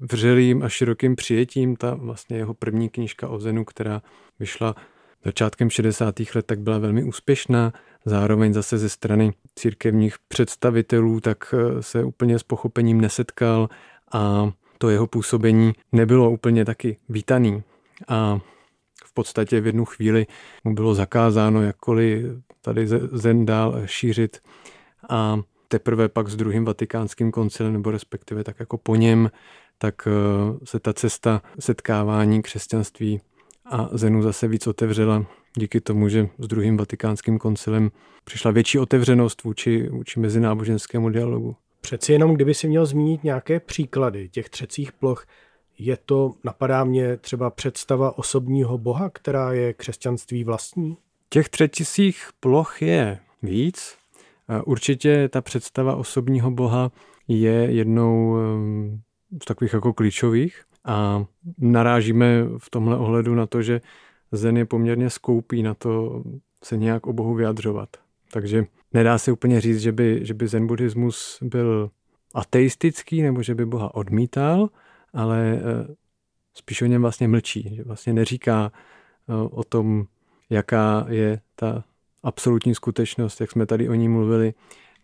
[0.00, 1.76] vřelým a širokým přijetím.
[1.76, 4.02] Ta vlastně jeho první knížka o Zenu, která
[4.38, 4.74] vyšla
[5.24, 6.14] začátkem 60.
[6.34, 7.72] let, tak byla velmi úspěšná.
[8.04, 13.68] Zároveň zase ze strany církevních představitelů, tak eh, se úplně s pochopením nesetkal
[14.12, 17.62] a to jeho působení nebylo úplně taky vítaný.
[18.08, 18.40] A
[19.04, 20.26] v podstatě v jednu chvíli
[20.64, 22.24] mu bylo zakázáno jakkoliv
[22.60, 24.38] tady Zen dál šířit
[25.08, 29.30] a teprve pak s druhým vatikánským koncilem, nebo respektive tak jako po něm,
[29.78, 30.10] tak eh,
[30.64, 33.20] se ta cesta setkávání křesťanství
[33.66, 35.24] a Zenu zase víc otevřela
[35.58, 37.90] díky tomu, že s druhým vatikánským koncilem
[38.24, 41.56] přišla větší otevřenost vůči, vůči mezináboženskému dialogu.
[41.80, 45.26] Přeci jenom, kdyby si měl zmínit nějaké příklady těch třecích ploch,
[45.78, 50.96] je to, napadá mě třeba představa osobního boha, která je křesťanství vlastní?
[51.28, 53.96] Těch třeticích ploch je víc.
[54.64, 56.90] Určitě ta představa osobního boha
[57.28, 58.36] je jednou
[59.42, 61.24] z takových jako klíčových a
[61.58, 63.80] narážíme v tomhle ohledu na to, že
[64.32, 66.22] Zen je poměrně skoupý na to
[66.64, 67.88] se nějak o Bohu vyjadřovat.
[68.32, 71.90] Takže nedá se úplně říct, že by, že by zen buddhismus byl
[72.34, 74.68] ateistický nebo že by Boha odmítal,
[75.12, 75.94] ale eh,
[76.54, 78.72] spíš o něm vlastně mlčí, že vlastně neříká
[79.28, 80.06] eh, o tom,
[80.50, 81.84] jaká je ta
[82.22, 84.54] absolutní skutečnost, jak jsme tady o ní mluvili,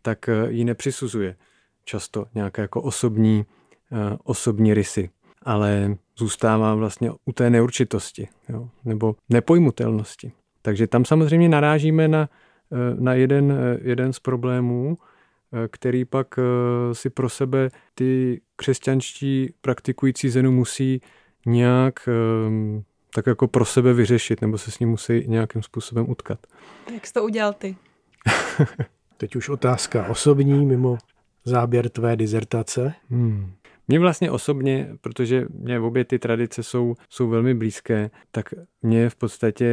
[0.02, 1.36] tak eh, ji nepřisuzuje
[1.84, 3.44] často nějaké jako osobní,
[4.24, 5.10] osobní rysy,
[5.44, 10.32] ale zůstává vlastně u té neurčitosti jo, nebo nepojmutelnosti.
[10.62, 12.28] Takže tam samozřejmě narážíme na,
[12.98, 14.98] na jeden, jeden z problémů,
[15.70, 16.34] který pak
[16.92, 21.00] si pro sebe ty křesťanští praktikující zenu musí
[21.46, 22.08] nějak
[23.14, 26.38] tak jako pro sebe vyřešit, nebo se s ním musí nějakým způsobem utkat.
[26.94, 27.76] Jak jsi to udělal ty?
[29.16, 30.98] Teď už otázka osobní, mimo
[31.44, 32.94] záběr tvé dizertace.
[33.10, 33.52] Hmm.
[33.88, 39.10] Mně vlastně osobně, protože mě obě ty tradice jsou, jsou velmi blízké, tak mě je
[39.10, 39.68] v podstatě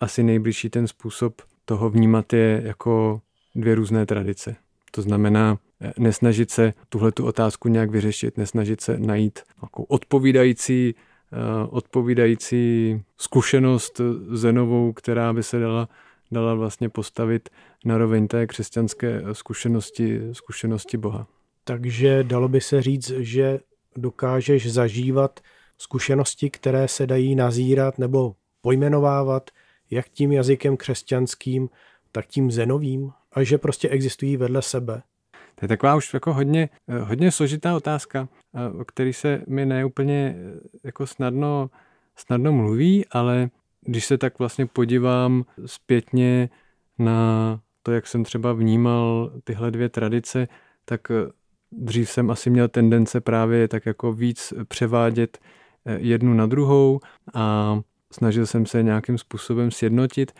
[0.00, 3.20] asi nejbližší ten způsob toho vnímat je jako
[3.54, 4.56] dvě různé tradice.
[4.90, 10.94] To znamená eh, nesnažit se tuhle tu otázku nějak vyřešit, nesnažit se najít takovou odpovídající,
[11.32, 11.36] eh,
[11.68, 14.00] odpovídající zkušenost
[14.32, 15.88] zenovou, která by se dala,
[16.32, 17.48] dala vlastně postavit
[17.84, 21.26] na roveň té křesťanské zkušenosti, zkušenosti Boha.
[21.68, 23.60] Takže dalo by se říct, že
[23.96, 25.40] dokážeš zažívat
[25.78, 29.50] zkušenosti, které se dají nazírat nebo pojmenovávat
[29.90, 31.68] jak tím jazykem křesťanským,
[32.12, 35.02] tak tím zenovým a že prostě existují vedle sebe.
[35.54, 36.68] To je taková už jako hodně,
[37.00, 38.28] hodně složitá otázka,
[38.80, 40.36] o který se mi neúplně
[40.84, 41.70] jako snadno,
[42.16, 43.50] snadno mluví, ale
[43.80, 46.48] když se tak vlastně podívám zpětně
[46.98, 50.48] na to, jak jsem třeba vnímal tyhle dvě tradice,
[50.84, 51.08] tak
[51.76, 55.38] dřív jsem asi měl tendence právě tak jako víc převádět
[55.96, 57.00] jednu na druhou
[57.34, 57.78] a
[58.12, 60.32] snažil jsem se nějakým způsobem sjednotit.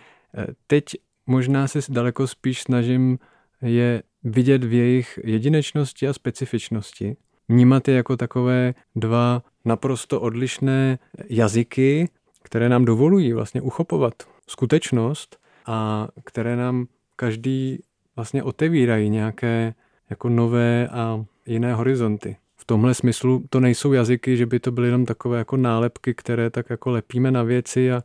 [0.67, 0.85] Teď
[1.27, 3.19] možná se daleko spíš snažím
[3.63, 7.17] je vidět v jejich jedinečnosti a specifičnosti.
[7.49, 12.09] Vnímat je jako takové dva naprosto odlišné jazyky,
[12.43, 14.15] které nám dovolují vlastně uchopovat
[14.49, 17.79] skutečnost a které nám každý
[18.17, 19.75] vlastně otevírají nějaké
[20.11, 22.37] jako nové a jiné horizonty.
[22.57, 26.51] V tomhle smyslu to nejsou jazyky, že by to byly jenom takové jako nálepky, které
[26.51, 28.03] tak jako lepíme na věci a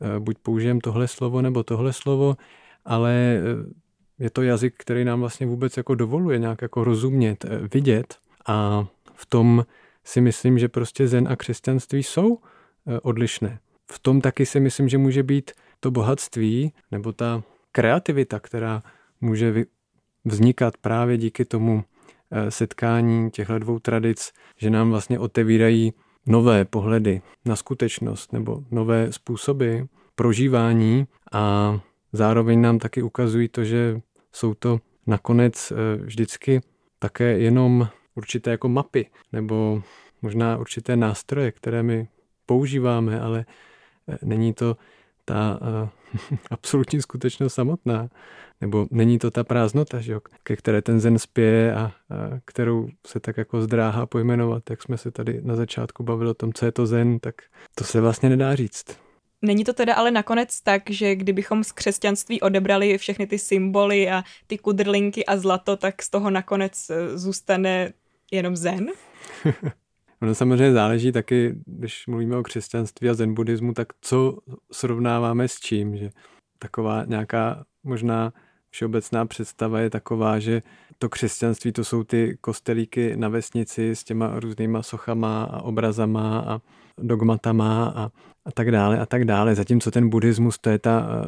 [0.00, 2.36] e, buď použijeme tohle slovo nebo tohle slovo,
[2.84, 3.40] ale e,
[4.24, 8.14] je to jazyk, který nám vlastně vůbec jako dovoluje nějak jako rozumět, e, vidět
[8.46, 9.64] a v tom
[10.04, 12.38] si myslím, že prostě zen a křesťanství jsou
[13.02, 13.58] odlišné.
[13.92, 18.82] V tom taky si myslím, že může být to bohatství nebo ta kreativita, která
[19.20, 19.64] může
[20.24, 21.84] vznikat právě díky tomu
[22.36, 25.92] Eh, setkání těchto dvou tradic, že nám vlastně otevírají
[26.26, 29.78] nové pohledy na skutečnost nebo nové způsoby
[30.14, 31.78] prožívání a
[32.12, 34.00] zároveň nám taky ukazují to, že
[34.32, 36.60] jsou to nakonec eh, vždycky
[36.98, 39.82] také jenom určité jako mapy nebo
[40.22, 42.08] možná určité nástroje, které my
[42.46, 43.46] používáme, ale
[44.08, 44.76] eh, není to
[45.24, 45.60] ta
[46.50, 48.08] absolutní skutečnost samotná
[48.60, 51.92] nebo není to ta prázdnota, že jo, ke které ten zen spěje a, a
[52.44, 56.52] kterou se tak jako zdráhá pojmenovat, jak jsme se tady na začátku bavili o tom,
[56.52, 57.34] co je to zen, tak
[57.74, 58.84] to se vlastně nedá říct.
[59.42, 64.22] Není to teda ale nakonec tak, že kdybychom z křesťanství odebrali všechny ty symboly a
[64.46, 67.92] ty kudrlinky a zlato, tak z toho nakonec e, zůstane
[68.32, 68.86] jenom zen?
[70.22, 74.38] ono samozřejmě záleží taky, když mluvíme o křesťanství a zen buddhismu, tak co
[74.72, 76.10] srovnáváme s čím, že
[76.58, 78.32] taková nějaká možná
[78.74, 80.62] všeobecná představa je taková, že
[80.98, 86.60] to křesťanství, to jsou ty kostelíky na vesnici s těma různýma sochama a obrazama a
[86.98, 88.10] dogmatama a,
[88.44, 89.54] a tak dále a tak dále.
[89.54, 91.24] Zatímco ten buddhismus, to je ta eh,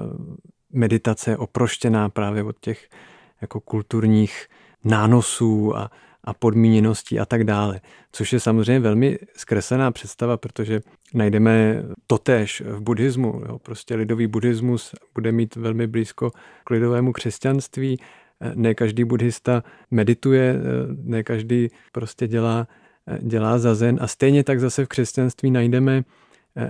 [0.72, 2.88] meditace oproštěná právě od těch
[3.40, 4.46] jako kulturních
[4.84, 5.90] nánosů a,
[6.26, 7.80] a podmíněností a tak dále.
[8.12, 10.80] Což je samozřejmě velmi zkreslená představa, protože
[11.14, 13.42] najdeme totéž v buddhismu.
[13.48, 13.58] Jo.
[13.58, 16.30] Prostě lidový buddhismus bude mít velmi blízko
[16.64, 17.98] k lidovému křesťanství.
[18.54, 20.60] Ne každý buddhista medituje,
[21.02, 22.68] ne každý prostě dělá,
[23.20, 26.04] dělá zazen a stejně tak zase v křesťanství najdeme,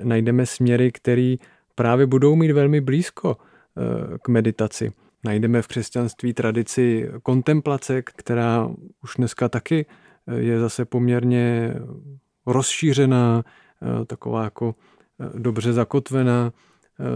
[0.03, 1.37] najdeme směry, které
[1.75, 4.93] právě budou mít velmi blízko eh, k meditaci.
[5.27, 8.69] Najdeme v křesťanství tradici kontemplace, která
[9.03, 9.87] už dneska taky
[10.27, 11.75] eh, je zase poměrně
[12.47, 14.75] rozšířená, eh, taková jako
[15.21, 16.53] eh, dobře zakotvená,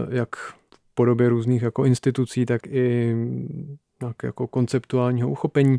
[0.09, 0.53] jak v
[0.93, 3.15] podobě různých jako institucí, tak i
[3.97, 5.77] tak jako konceptuálního uchopení.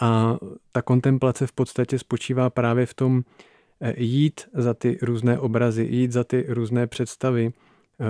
[0.00, 0.36] A
[0.72, 3.22] ta kontemplace v podstatě spočívá právě v tom
[3.96, 7.52] jít za ty různé obrazy, jít za ty různé představy,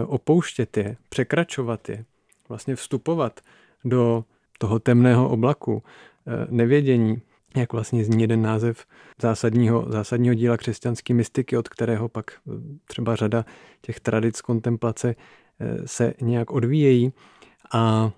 [0.07, 2.05] opouštět je, překračovat je,
[2.51, 3.41] vlastně vstupovat
[3.85, 4.25] do
[4.59, 5.83] toho temného oblaku,
[6.27, 7.23] eh, nevědění,
[7.57, 8.87] jak vlastně zní jeden název
[9.23, 12.53] zásadního, zásadního díla křesťanské mystiky, od kterého pak eh,
[12.85, 13.45] třeba řada
[13.81, 17.13] těch tradic kontemplace eh, se nějak odvíjejí.
[17.73, 18.11] A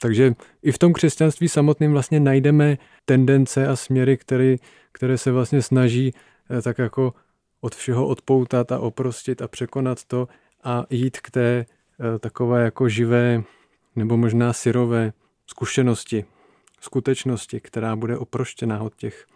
[0.00, 4.56] takže i v tom křesťanství samotným vlastně najdeme tendence a směry, které,
[4.92, 6.14] které se vlastně snaží
[6.62, 7.14] tak jako
[7.60, 10.28] od všeho odpoutat a oprostit a překonat to
[10.64, 11.66] a jít k té
[12.20, 13.42] takové jako živé
[13.96, 15.12] nebo možná syrové
[15.46, 16.24] zkušenosti,
[16.80, 19.26] skutečnosti, která bude oproštěná od těch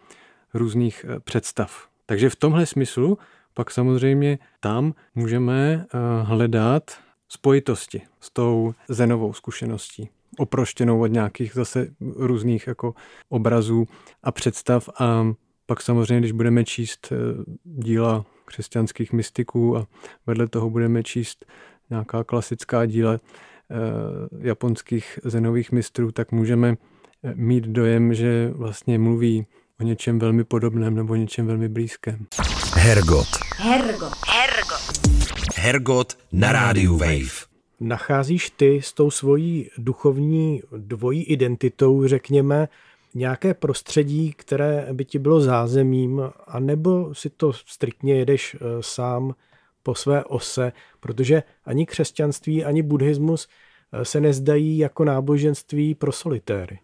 [0.55, 1.88] různých eh, představ.
[2.07, 3.19] Takže v tomhle smyslu
[3.55, 11.88] pak samozřejmě tam můžeme eh, hledat spojitosti s tou zenovou zkušeností, oproštěnou od nějakých zase
[12.01, 12.95] různých jako
[13.29, 13.87] obrazů
[14.23, 15.27] a představ a
[15.66, 17.16] pak samozřejmě, když budeme číst eh,
[17.64, 19.87] díla křesťanských mystiků a
[20.27, 21.47] vedle toho budeme číst
[21.90, 23.19] nějaká klasická díla
[24.40, 26.76] japonských zenových mistrů, tak můžeme
[27.22, 29.46] eh, mít dojem, že vlastně mluví
[29.81, 32.26] o něčem velmi podobném nebo o něčem velmi blízkém.
[32.74, 33.26] Hergot.
[33.57, 34.12] Hergot.
[34.29, 35.00] Hergot.
[35.57, 37.46] Hergot na rádiu Wave.
[37.81, 42.68] Nacházíš ty s tou svojí duchovní dvojí identitou, řekněme,
[43.14, 49.35] nějaké prostředí, které by ti bylo zázemím, anebo si to striktně jedeš eh, sám
[49.87, 53.49] po své ose, protože ani křesťanství, ani buddhismus
[53.92, 56.79] eh, se nezdají jako náboženství pro solitéry.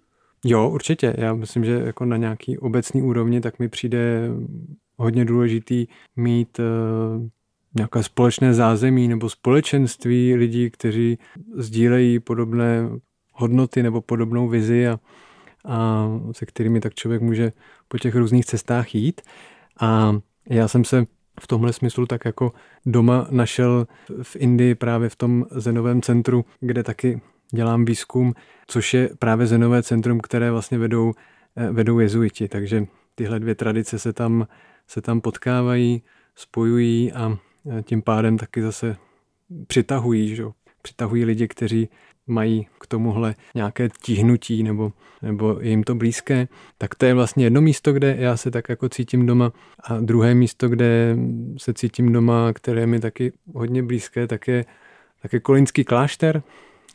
[0.44, 1.14] Jo, určitě.
[1.18, 4.28] Já myslím, že jako na nějaký obecný úrovni tak mi přijde
[4.96, 5.86] hodně důležitý
[6.16, 7.26] mít uh,
[7.74, 11.18] nějaké společné zázemí nebo společenství lidí, kteří
[11.56, 12.88] sdílejí podobné
[13.32, 14.98] hodnoty nebo podobnou vizi a,
[15.64, 17.52] a se kterými tak člověk může
[17.88, 19.20] po těch různých cestách jít.
[19.80, 20.12] A
[20.50, 21.06] já jsem se
[21.42, 22.52] v tomhle smyslu tak jako
[22.86, 23.86] doma našel
[24.22, 27.20] v Indii právě v tom zenovém centru, kde taky
[27.54, 28.34] dělám výzkum,
[28.66, 31.12] což je právě zenové centrum, které vlastně vedou,
[31.56, 32.48] eh, vedou jezuiti.
[32.48, 34.46] Takže tyhle dvě tradice se tam,
[34.86, 36.02] se tam potkávají,
[36.34, 37.38] spojují a
[37.70, 38.96] eh, tím pádem taky zase
[39.66, 40.44] přitahují, že?
[40.82, 41.88] přitahují lidi, kteří
[42.26, 47.46] mají k tomuhle nějaké tíhnutí nebo, nebo je jim to blízké, tak to je vlastně
[47.46, 49.52] jedno místo, kde já se tak jako cítím doma
[49.84, 51.16] a druhé místo, kde
[51.58, 54.64] se cítím doma, které mi taky hodně blízké, tak je,
[55.22, 56.42] tak je Kolínský klášter,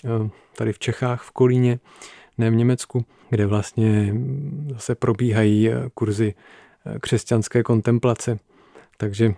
[0.06, 1.80] eh, tady v Čechách, v Kolíně,
[2.38, 4.16] ne v Německu, kde vlastně
[4.72, 6.34] zase probíhají kurzy
[6.86, 8.40] eh, křesťanské kontemplace.
[8.98, 9.34] Takže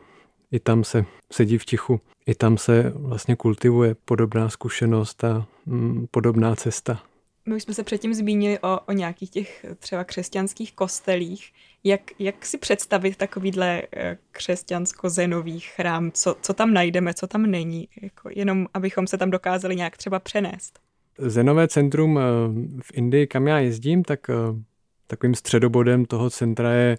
[0.51, 6.07] i tam se sedí v tichu, i tam se vlastně kultivuje podobná zkušenost a mm,
[6.11, 7.03] podobná cesta.
[7.45, 11.51] My už jsme se předtím zmínili o, o nějakých těch třeba křesťanských kostelích.
[11.83, 16.11] Jak, jak si představit takovýhle eh, křesťansko-zenový chrám?
[16.11, 17.87] Co, co tam najdeme, co tam není?
[18.01, 20.79] Jako jenom abychom se tam dokázali nějak třeba přenést.
[21.17, 22.21] Zenové centrum eh,
[22.81, 24.33] v Indii, kam já jezdím, tak eh,
[25.07, 26.97] takovým středobodem toho centra je,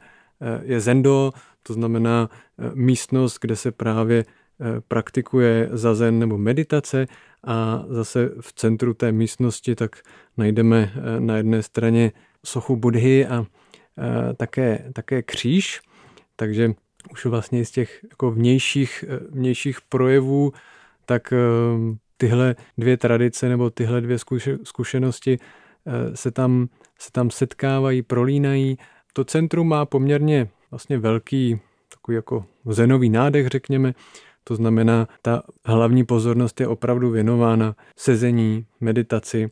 [0.63, 1.33] je Zendo,
[1.63, 7.07] to znamená eh, místnost, kde se právě eh, praktikuje zazen nebo meditace
[7.45, 9.97] a zase v centru té místnosti tak
[10.37, 12.13] najdeme eh, na jedné straně
[12.45, 13.47] sochu Budhy a
[14.37, 15.81] také, také kříž,
[16.37, 16.73] takže
[17.13, 20.53] už vlastně z těch jako vnějších, vnějších projevů,
[21.07, 21.35] tak
[22.17, 24.17] tyhle dvě tradice nebo tyhle dvě
[24.65, 25.39] zkušenosti
[26.15, 26.69] se tam,
[26.99, 28.79] se tam setkávají, prolínají.
[29.13, 33.95] To centrum má poměrně vlastně velký takový jako zenový nádech, řekněme.
[34.45, 39.51] To znamená, ta hlavní pozornost je opravdu věnována sezení, meditaci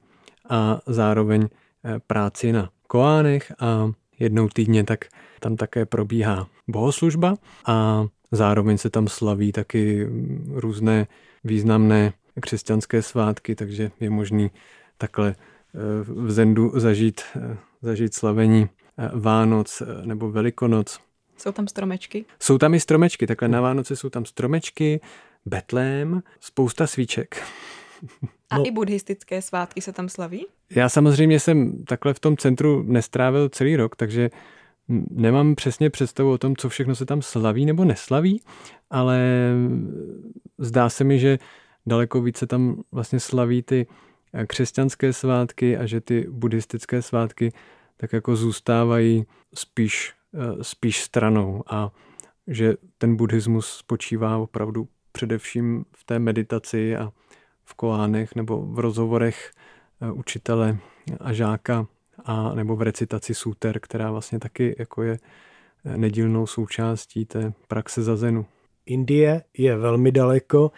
[0.48, 1.48] a zároveň
[1.84, 5.04] eh, práci na Koánech a jednou týdně tak
[5.40, 10.08] tam také probíhá bohoslužba a zároveň se tam slaví taky
[10.52, 11.06] různé
[11.44, 14.50] významné křesťanské svátky, takže je možný
[14.98, 18.68] takhle eh, v Zendu zažít, eh, zažít slavení
[19.14, 21.07] Vánoc nebo Velikonoc.
[21.38, 22.24] Jsou tam stromečky?
[22.40, 25.00] Jsou tam i stromečky, takhle na Vánoce jsou tam stromečky,
[25.46, 27.42] Betlém, spousta svíček.
[28.50, 28.66] A no.
[28.66, 30.46] i buddhistické svátky se tam slaví?
[30.70, 34.30] Já samozřejmě jsem takhle v tom centru nestrávil celý rok, takže
[35.10, 38.42] nemám přesně představu o tom, co všechno se tam slaví nebo neslaví,
[38.90, 39.20] ale
[40.58, 41.38] zdá se mi, že
[41.86, 43.86] daleko více tam vlastně slaví ty
[44.46, 47.52] křesťanské svátky a že ty buddhistické svátky
[47.96, 50.14] tak jako zůstávají spíš,
[50.62, 51.90] spíš stranou a
[52.46, 57.12] že ten buddhismus spočívá opravdu především v té meditaci a
[57.64, 59.50] v koánech nebo v rozhovorech
[60.00, 60.78] eh, učitele
[61.20, 61.86] a žáka
[62.24, 65.18] a nebo v recitaci súter, která vlastně taky jako je
[65.84, 68.46] eh, nedílnou součástí té praxe za zenu.
[68.86, 70.72] Indie je velmi daleko.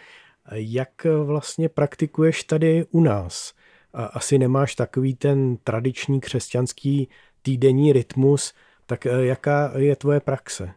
[0.53, 3.53] Jak vlastně praktikuješ tady u nás?
[3.93, 7.09] Asi nemáš takový ten tradiční křesťanský
[7.41, 8.53] týdenní rytmus,
[8.91, 10.71] tak eh, jaká je tvoje praxe?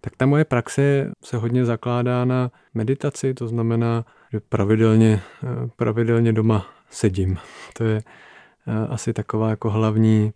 [0.00, 5.46] Tak ta moje praxe se hodně zakládá na meditaci, to znamená, že pravidelně, eh,
[5.76, 7.38] pravidelně doma sedím.
[7.76, 7.96] To je
[8.66, 10.32] eh, asi taková jako hlavní,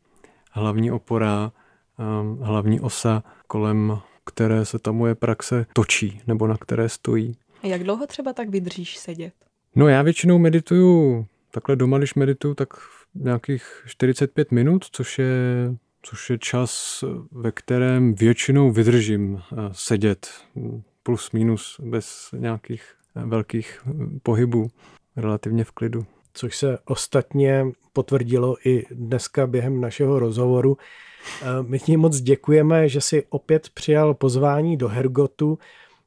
[0.51, 1.53] hlavní opora,
[1.99, 7.37] eh, hlavní osa, kolem které se ta moje praxe točí nebo na které stojí.
[7.63, 9.35] A jak dlouho třeba tak vydržíš sedět?
[9.75, 12.69] No já většinou medituju, takhle doma, když medituju, tak
[13.15, 15.35] nějakých 45 minut, což je
[16.03, 20.29] což je čas, ve kterém většinou vydržím eh, sedět
[21.03, 22.83] plus minus bez nějakých
[23.17, 23.93] eh, velkých eh,
[24.23, 24.69] pohybů,
[25.17, 26.07] relativně v klidu.
[26.35, 30.77] Což se ostatně potvrdilo i dneska během našeho rozhovoru.
[31.63, 35.59] My ti moc děkujeme, že jsi opět přijal pozvání do Hergotu,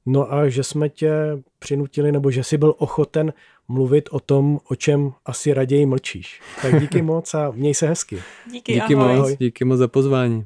[0.06, 1.14] no a že jsme tě
[1.60, 3.34] přinutili, nebo že jsi byl ochoten
[3.68, 6.41] mluvit o tom, o čem asi raději mlčíš.
[6.61, 8.24] Tak díky moc a měj se hezky.
[8.51, 9.16] Díky, díky ahoj.
[9.16, 10.43] moc, díky moc za pozvání.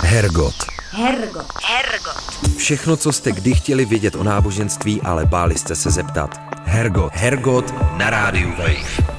[0.00, 0.54] Hergot.
[0.90, 1.46] Hergot.
[1.64, 2.56] Hergot.
[2.56, 6.40] Všechno, co jste kdy chtěli vědět o náboženství, ale báli jste se zeptat.
[6.64, 7.12] Hergot.
[7.14, 9.10] Hergot na rádiu Wave.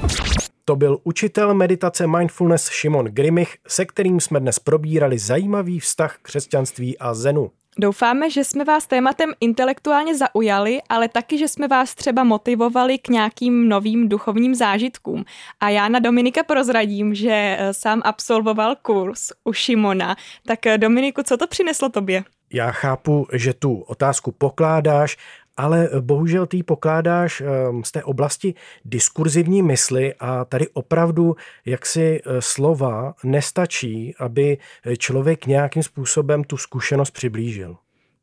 [0.64, 6.98] To byl učitel meditace Mindfulness Šimon Grimich, se kterým jsme dnes probírali zajímavý vztah křesťanství
[6.98, 7.50] a zenu.
[7.78, 13.08] Doufáme, že jsme vás tématem intelektuálně zaujali, ale taky, že jsme vás třeba motivovali k
[13.08, 15.24] nějakým novým duchovním zážitkům.
[15.60, 20.16] A já na Dominika prozradím, že eh, sám absolvoval kurz u Šimona.
[20.46, 22.24] Tak eh, Dominiku, co to přineslo tobě?
[22.52, 25.16] Já chápu, že tu otázku pokládáš
[25.56, 31.36] ale bohužel ty pokládáš ehm, z té oblasti diskurzivní mysli a tady opravdu
[31.66, 34.58] jaksi eh, slova nestačí, aby
[34.98, 37.76] člověk nějakým způsobem tu zkušenost přiblížil.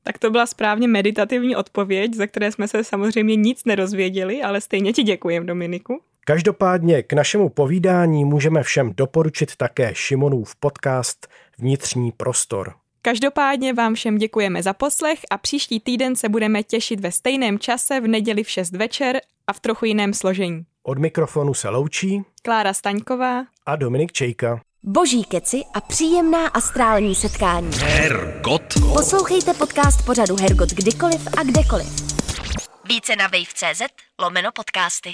[0.03, 4.93] Tak to byla správně meditativní odpověď, za které jsme se samozřejmě nic nerozvěděli, ale stejně
[4.93, 6.01] ti děkujem, Dominiku.
[6.25, 11.27] Každopádně k našemu povídání můžeme všem doporučit také Šimonův podcast
[11.57, 12.73] Vnitřní prostor.
[13.01, 18.01] Každopádně vám všem děkujeme za poslech a příští týden se budeme těšit ve stejném čase
[18.01, 20.65] v neděli v 6 večer a v trochu jiném složení.
[20.83, 24.61] Od mikrofonu se loučí Klára Staňková a Dominik Čejka.
[24.83, 27.71] Boží keci a příjemná astrální setkání.
[27.77, 28.61] Hergot.
[28.93, 31.87] Poslouchejte podcast pořadu Hergot kdykoliv a kdekoliv.
[32.89, 33.81] Více na wave.cz
[34.19, 35.09] lomeno podcasty.